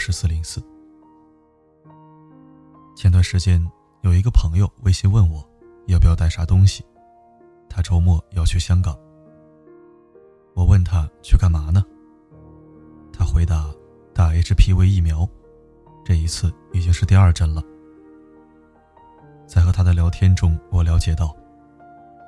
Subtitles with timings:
[0.00, 0.60] 是四零四。
[2.96, 3.64] 前段时间
[4.00, 5.46] 有一个朋友微信问我，
[5.86, 6.84] 要不要带啥东西？
[7.68, 8.98] 他周末要去香港。
[10.54, 11.84] 我问他去干嘛呢？
[13.12, 13.70] 他回答
[14.14, 15.28] 打 HPV 疫苗，
[16.04, 17.62] 这一次已经是第二针了。
[19.46, 21.36] 在和他的聊天中，我了解到，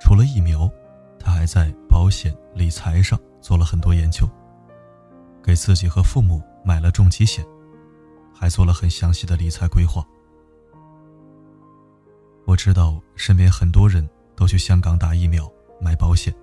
[0.00, 0.70] 除了疫苗，
[1.18, 4.28] 他还在保险理财上做了很多研究，
[5.42, 7.44] 给自己和父母买了重疾险，
[8.42, 10.04] 还做了很详细的理财规划。
[12.44, 15.48] 我知道身边很多人都去香港打疫苗、
[15.80, 16.34] 买保险，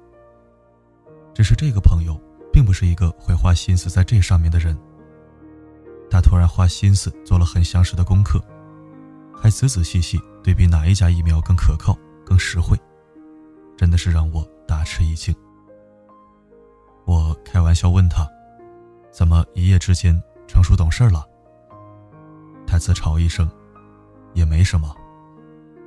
[1.34, 2.17] 只是这个朋友
[2.53, 4.80] 并不是一个会花心思在这上面的人。
[6.09, 8.42] 他突然花心思做了很详实的功课。
[9.36, 12.80] 还仔仔细细对比哪一家疫苗更可靠、更实惠，
[13.75, 15.36] 真的是让我大吃一惊。
[17.03, 18.25] 我开玩笑问他
[19.11, 21.27] ：“怎么一夜之间成熟懂事了？”
[22.70, 23.50] 他自嘲一声
[24.36, 24.95] ：“也没什么，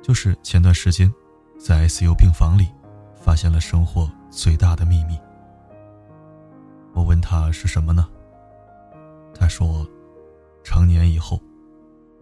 [0.01, 1.11] 就是前段时间
[1.57, 2.67] 在 ICU 病房里
[3.15, 5.17] 发现了生活最大的秘密。”
[6.93, 8.07] 我问他是什么呢？
[9.33, 9.87] 他说
[10.63, 11.39] ：“成年以后。”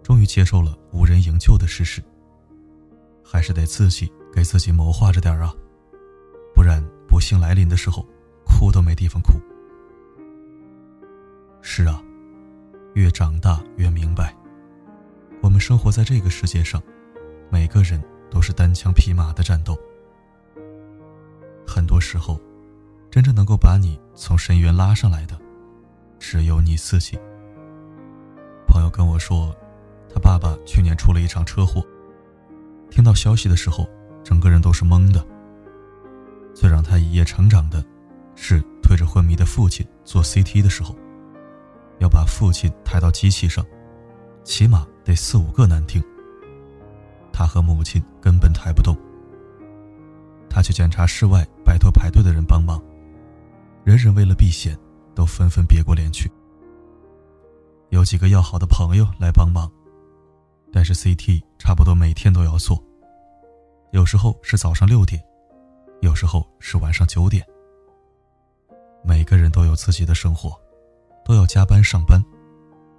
[0.03, 2.03] 终于接受了无人营救的事实，
[3.23, 5.53] 还是得自己给自己谋划着点啊，
[6.55, 8.03] 不然不幸来临的时候，
[8.43, 9.33] 哭都没地方哭。
[11.61, 12.01] 是啊，
[12.95, 14.35] 越长大越明白，
[15.41, 16.81] 我们生活在这个世界上，
[17.49, 19.77] 每个人都是单枪匹马的战斗。
[21.65, 22.39] 很多时候，
[23.09, 25.37] 真正能够把你从深渊拉上来的，
[26.19, 27.17] 只有你自己。
[28.67, 29.55] 朋友跟我说。
[30.13, 31.81] 他爸爸去年出了一场车祸，
[32.89, 33.87] 听到消息的时候，
[34.25, 35.25] 整个人都是懵的。
[36.53, 37.81] 最让他一夜成长的，
[38.35, 40.93] 是推着昏迷的父亲做 CT 的时候，
[41.99, 43.65] 要把父亲抬到机器上，
[44.43, 46.03] 起码得四五个难听。
[47.31, 48.95] 他和母亲根本抬不动。
[50.49, 52.81] 他去检查室外，拜托排队的人帮忙，
[53.83, 54.77] 人人为了避险，
[55.15, 56.29] 都纷纷别过脸去。
[57.89, 59.71] 有几个要好的朋友来帮忙。
[60.73, 62.81] 但是 CT 差不多每天都要做，
[63.91, 65.21] 有时候是早上六点，
[65.99, 67.45] 有时候是晚上九点。
[69.03, 70.57] 每个人都有自己的生活，
[71.25, 72.23] 都要加班上班，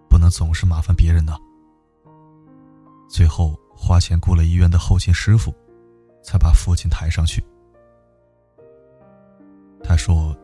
[0.08, 1.34] 不能总是麻烦别人呢。
[3.12, 5.54] 最后花钱雇了医院的后勤师傅，
[6.22, 7.44] 才把父亲抬上去。
[9.84, 10.34] 他说，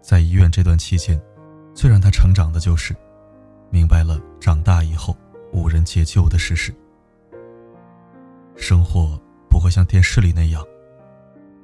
[0.00, 1.20] 在医院这段期间，
[1.74, 2.96] 最让他成长的就是，
[3.68, 5.14] 明白了长大以后。
[5.52, 6.74] 无人解救的事实。
[8.56, 9.16] 生活
[9.48, 10.60] 不会像电视里那样，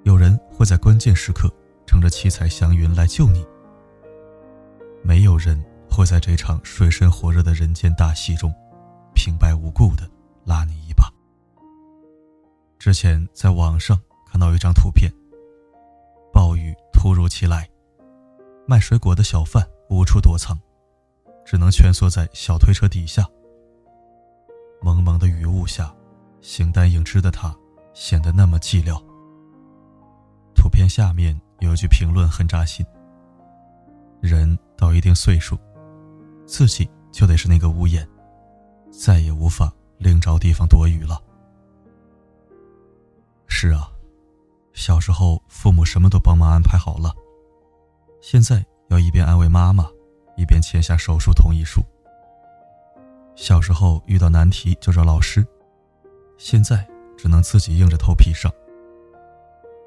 [0.04, 1.52] 有人会在关键时刻
[1.86, 3.44] 乘着七彩祥云来救你。
[5.02, 5.60] 没有人
[5.90, 8.54] 会在这场水深火热的人间大戏中，
[9.12, 10.08] 平白无故的
[10.50, 11.08] 拉你一把。
[12.76, 13.96] 之前在网上
[14.28, 15.08] 看到一张图片，
[16.32, 17.70] 暴雨突如其来，
[18.66, 20.58] 卖水果的小贩无处躲藏，
[21.44, 23.24] 只能蜷缩在小推车底下。
[24.82, 25.94] 蒙蒙的雨雾下，
[26.40, 27.56] 形单影只的他
[27.94, 29.00] 显得那么寂寥。
[30.56, 32.84] 图片下面有一句评论很扎心
[34.20, 35.56] ：“人到一定岁数，
[36.44, 38.04] 自己就得是那个屋檐，
[38.90, 41.22] 再也无法另找地方躲雨了。”
[43.46, 43.88] 是啊，
[44.72, 47.14] 小时候父母什么都帮忙安排好了，
[48.20, 49.86] 现在要一边安慰妈妈，
[50.36, 51.82] 一边签下手术同意书。
[53.36, 55.46] 小时候遇到难题就找老师，
[56.38, 58.50] 现在只能自己硬着头皮上。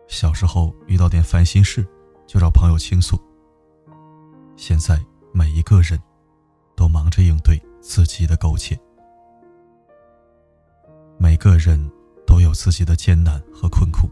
[0.08, 1.84] 小时候遇到点烦心事
[2.28, 3.20] 就找朋友倾诉，
[4.56, 5.04] 现在
[5.34, 6.00] 每一个人
[6.76, 8.80] 都忙着应对自己的苟且。
[11.44, 11.78] 个人
[12.26, 14.10] 都有自己的艰难和困苦，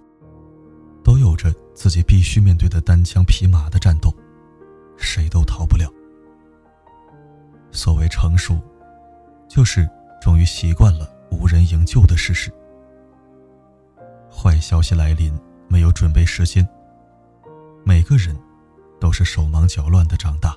[1.01, 4.13] 都有着自己必须面对的单枪匹马的战斗，
[4.97, 5.89] 谁都逃不了。
[7.71, 8.59] 所谓成熟。
[9.47, 9.85] 就是
[10.21, 12.49] 终于习惯了无人营救的事实。
[14.31, 15.37] 坏消息来临，
[15.67, 16.65] 没有准备时间。
[17.83, 18.33] 每个人
[18.97, 20.55] 都是手忙脚乱的长大。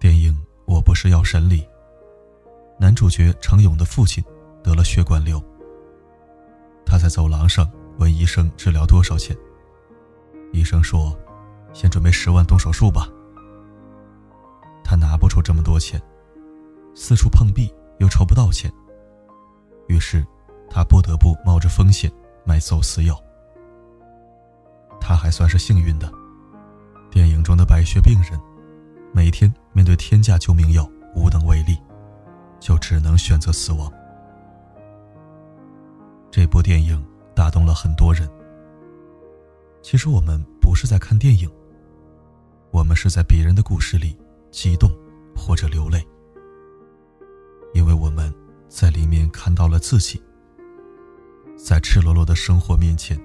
[0.00, 0.32] 电影
[0.64, 1.64] 《我不是药神》里，
[2.80, 4.24] 男主角程勇的父亲
[4.64, 5.38] 得了血管瘤。
[6.86, 9.36] 他在走廊上问医生治疗多少钱，
[10.50, 11.14] 医生说
[11.74, 13.06] ：“先准备十万动手术吧。”
[14.82, 16.00] 他拿不出这么多钱，
[16.94, 18.72] 四处碰壁又筹不到钱，
[19.86, 20.26] 于是
[20.70, 22.10] 他不得不冒着风险
[22.44, 23.14] 买走私药。
[24.98, 26.10] 他还算是幸运的。
[27.10, 28.40] 电影中的白血病人，
[29.12, 31.76] 每天面对天价救命药无能为力，
[32.60, 33.90] 就只能选择死亡。
[36.30, 37.04] 这部电影
[37.34, 38.28] 打动了很多人。
[39.82, 41.50] 其实我们不是在看电影，
[42.70, 44.16] 我们是在别人的故事里
[44.50, 44.88] 激动
[45.34, 46.06] 或者流泪，
[47.74, 48.32] 因为我们
[48.68, 50.22] 在里面看到了自己，
[51.56, 53.18] 在赤裸裸的生活面前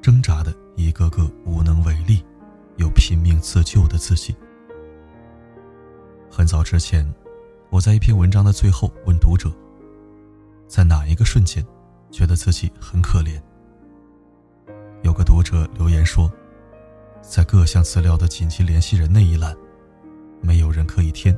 [0.00, 2.24] 挣扎的一个个无能为力。
[2.78, 4.36] 又拼命自救的自己。
[6.30, 7.10] 很早之前，
[7.70, 9.50] 我在一篇文章的最后问读者：
[10.66, 11.64] 在哪一个瞬间，
[12.10, 13.40] 觉得自己很可怜？
[15.02, 16.30] 有个读者留言说，
[17.20, 19.54] 在各项资料的紧急联系人那一栏，
[20.40, 21.36] 没有人可以填，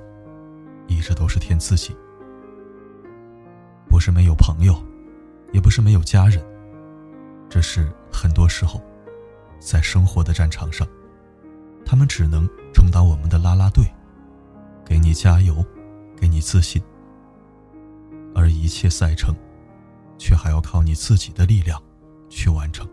[0.86, 1.96] 一直都是填自己。
[3.88, 4.74] 不是没有朋友，
[5.52, 6.44] 也不是没有家人，
[7.48, 8.80] 只是很多时候，
[9.58, 10.86] 在生活的战场上。
[11.86, 13.82] 他们只能充当我们的拉拉队，
[14.84, 15.64] 给你加油，
[16.20, 16.82] 给你自信。
[18.34, 19.34] 而一切赛程，
[20.16, 21.82] 却还要靠你自己的力量
[22.28, 22.88] 去完成。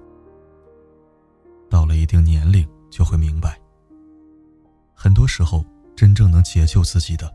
[1.69, 3.60] 到了一定年龄，就会明白，
[4.94, 5.63] 很多时候
[5.95, 7.31] 真正能解救自己的，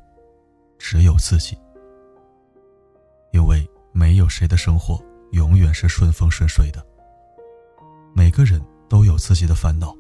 [0.79, 1.57] 只有自己。
[3.33, 5.01] 因为没有谁的生活
[5.33, 6.85] 永远是顺风顺水的，
[8.15, 9.95] 每个人都有自己的烦恼。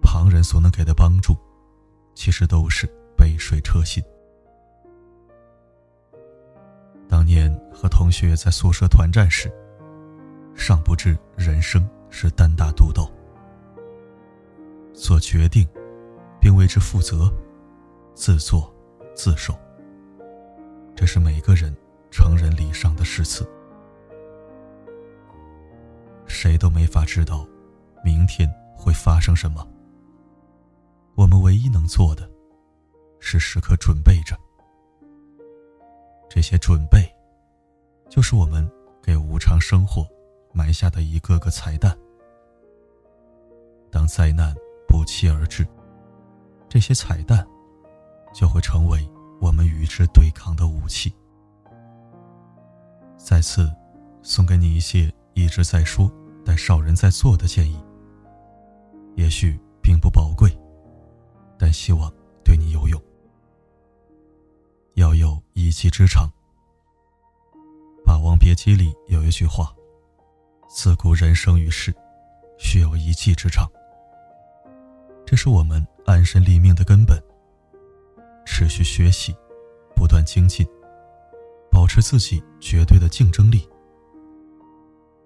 [0.00, 1.36] 旁人所能给的帮助，
[2.14, 4.02] 其实都是杯水车薪。
[7.80, 9.48] 和同学在宿舍团战时，
[10.52, 13.08] 尚不知人生是单打独斗，
[14.92, 15.64] 做决定，
[16.40, 17.32] 并为之负责，
[18.16, 18.74] 自作
[19.14, 19.56] 自受。
[20.96, 21.72] 这是每个人
[22.10, 23.48] 成人礼上的誓词。
[26.26, 27.46] 谁都没法知道，
[28.02, 29.64] 明天会发生什么。
[31.14, 32.28] 我们唯一能做的，
[33.20, 34.36] 是时刻准备着。
[36.28, 37.08] 这些准备，
[38.08, 38.68] 就是我们
[39.02, 40.06] 给无常生活
[40.52, 41.96] 埋下的一个个彩蛋。
[43.90, 44.54] 当灾难
[44.86, 45.66] 不期而至，
[46.68, 47.46] 这些彩蛋，
[48.34, 49.08] 就会成为
[49.40, 51.14] 我们与之对抗的武器。
[53.16, 53.70] 再次，
[54.22, 56.10] 送给你一些一直在说
[56.44, 57.78] 但少人在做的建议。
[59.16, 60.50] 也许并不宝贵。
[61.60, 62.08] 但希望
[62.44, 63.02] 对你有用。
[64.94, 66.28] 要有一技之长。
[68.08, 69.70] 《霸王别姬》里有一句话
[70.66, 71.94] ：“自古人生于世，
[72.56, 73.70] 需有一技之长。”
[75.26, 77.22] 这是我们安身立命的根本。
[78.46, 79.36] 持续学习，
[79.94, 80.66] 不断精进，
[81.70, 83.68] 保持自己绝对的竞争力。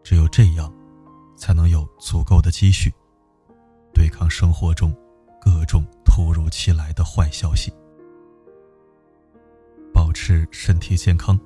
[0.02, 0.74] 只有这样，
[1.36, 2.92] 才能有足够的积蓄，
[3.94, 4.92] 对抗生活中
[5.40, 5.86] 各种。
[6.04, 7.72] 突如其来的坏消息，
[9.94, 11.38] 保持身体健康。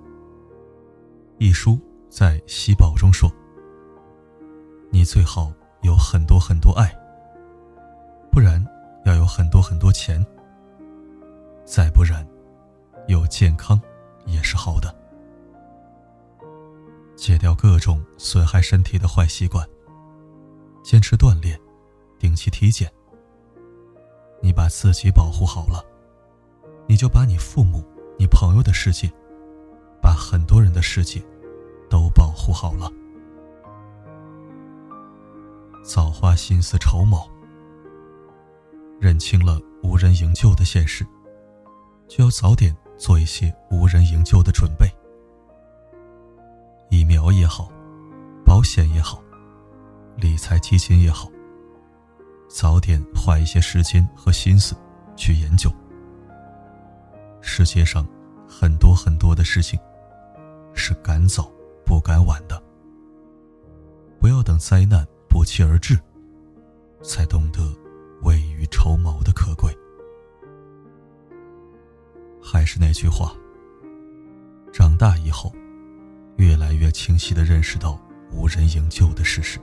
[1.38, 1.78] 一书
[2.08, 3.30] 在喜宝中说
[4.90, 6.90] ：“你最好有很多很多爱，
[8.32, 8.64] 不然
[9.04, 10.24] 要有很多很多钱，
[11.66, 12.26] 再不然，
[13.06, 13.78] 有健康
[14.24, 14.94] 也是好的。
[17.16, 19.66] 戒掉各种损害身体的坏习惯，
[20.82, 21.60] 坚持锻炼，
[22.18, 22.90] 定期体检。”
[24.42, 25.84] 你把自己保护好了，
[26.86, 27.84] 你就把你父母、
[28.18, 29.10] 你朋友的世界，
[30.00, 31.20] 把很多人的世界，
[31.88, 32.90] 都保护好了。
[35.84, 37.30] 早花心思筹谋，
[39.00, 41.06] 认清了无人营救的现实，
[42.08, 44.86] 就要早点做一些无人营救的准备。
[46.90, 47.68] 疫苗也好，
[48.44, 49.22] 保险也好，
[50.16, 51.28] 理财基金也好。
[52.48, 54.74] 早点花一些时间和心思
[55.16, 55.70] 去研究。
[57.40, 58.06] 世界上
[58.48, 59.78] 很多很多的事情
[60.74, 61.50] 是赶早
[61.86, 62.60] 不敢晚的，
[64.20, 65.96] 不要等灾难不期而至，
[67.00, 67.60] 才懂得
[68.22, 69.72] 未雨绸缪的可贵。
[72.42, 73.32] 还是那句话，
[74.72, 75.52] 长大以后，
[76.36, 77.98] 越来越清晰的认识到
[78.32, 79.60] 无人营救的事实。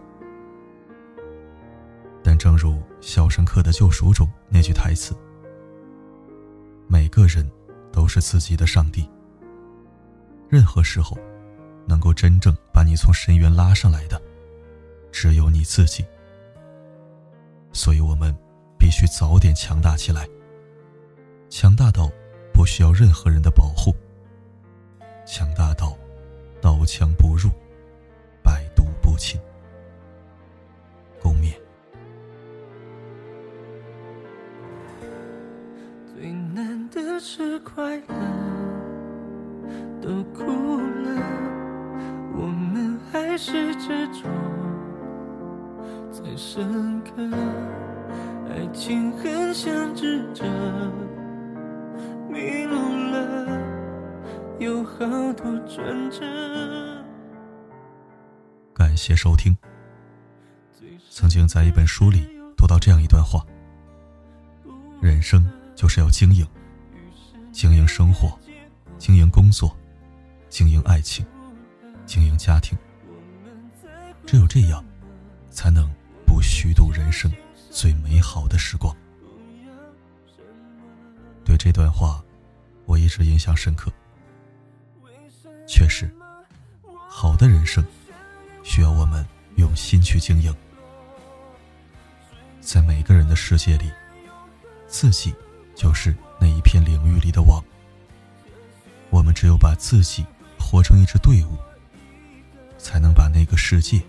[2.24, 5.14] 但正如《肖申克的救赎》中那句台词
[6.88, 7.46] ：“每个人
[7.92, 9.10] 都是自己的上帝。
[10.48, 11.18] 任何时候，
[11.86, 14.22] 能够真正把你从深渊拉上来的，
[15.12, 16.06] 只有你自己。
[17.72, 18.36] 所以，我们
[18.78, 20.28] 必须早点强大起来，
[21.50, 22.10] 强大到
[22.54, 23.96] 不需要任何人的保护，
[25.26, 25.98] 强大到
[26.62, 27.50] 刀枪不入，
[28.44, 29.40] 百毒不侵。
[36.16, 38.33] 最难的是快乐。
[43.86, 44.30] 执着，
[46.10, 47.12] 最深刻，
[48.50, 50.46] 爱情很像执着，
[52.30, 52.78] 迷路
[53.12, 53.62] 了，
[54.58, 54.96] 有好
[55.34, 56.22] 多转折。
[58.74, 59.54] 感谢收听。
[61.10, 62.26] 曾经在一本书里
[62.56, 63.46] 读到这样一段话：
[65.02, 66.48] 人生就是要经营，
[67.52, 68.40] 经营生活，
[68.98, 69.76] 经营工作，
[70.48, 71.26] 经营爱情，
[72.06, 72.78] 经营家庭。
[74.26, 74.84] 只有这样，
[75.52, 75.90] 才能
[76.26, 77.32] 不虚度人生
[77.70, 78.96] 最美好的时光。
[81.46, 82.24] 对这段话，
[82.86, 83.92] 我一直印象深刻。
[85.68, 86.12] 确实，
[87.08, 87.84] 好的人生
[88.64, 89.26] 需要我们
[89.58, 90.54] 用心去经营。
[92.60, 93.92] 在每个人的世界里，
[94.88, 95.34] 自己
[95.76, 97.64] 就是那一片领域里的王。
[99.10, 100.26] 我们只有把自己
[100.58, 101.58] 活成一支队伍，
[102.78, 104.02] 才能把那个世界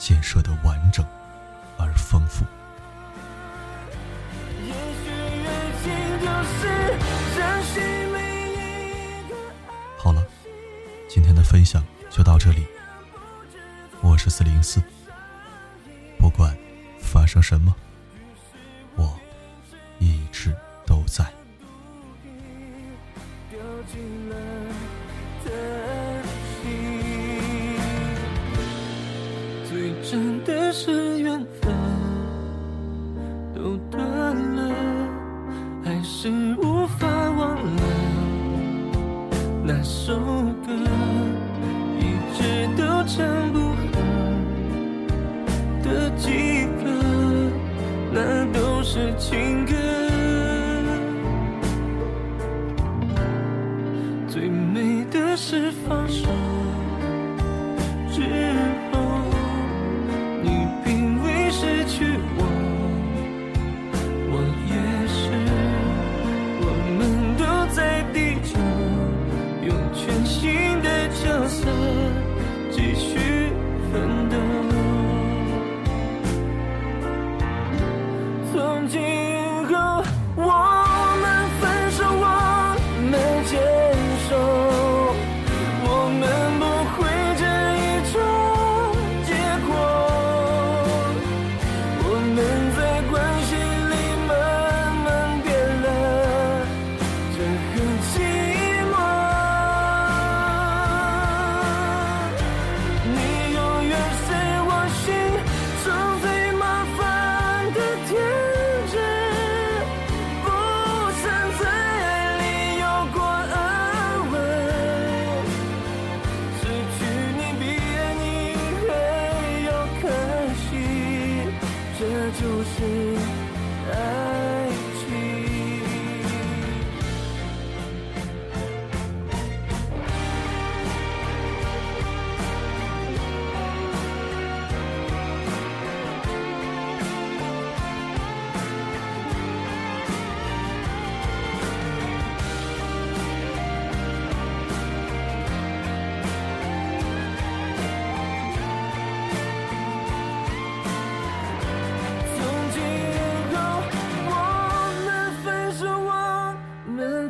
[0.00, 1.04] 建设的完整
[1.76, 2.46] 而丰富。
[9.98, 10.24] 好了，
[11.06, 12.66] 今天的分享就到这里。
[14.00, 14.82] 我是四零四。
[16.18, 16.56] 不管
[16.98, 17.76] 发生什么？
[39.72, 40.18] 那首
[40.66, 40.72] 歌，
[42.00, 42.02] 一
[42.34, 43.76] 直都唱不好
[45.84, 46.90] 的几个。
[48.12, 49.72] 那都是情歌，
[54.26, 56.26] 最美的是放手。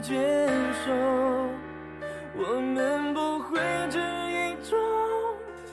[0.02, 0.14] 接
[0.84, 0.92] 受
[2.34, 4.78] 我们不会只一种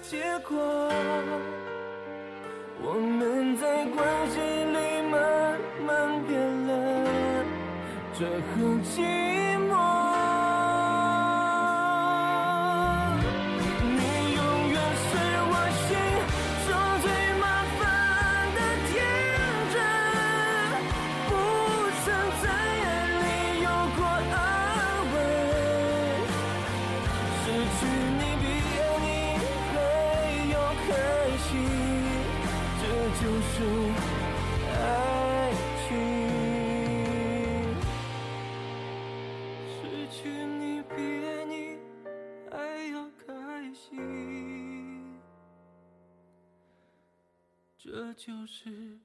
[0.01, 0.57] 结果
[2.81, 7.46] 我们在关系里慢慢变了
[8.13, 9.26] 这后奇
[33.20, 33.64] 就是
[34.72, 35.52] 爱
[35.88, 35.90] 情
[39.66, 40.96] 失去你比
[41.26, 41.80] 爱你
[42.52, 42.56] 还
[42.92, 45.18] 要开心。
[47.80, 49.00] 这就是。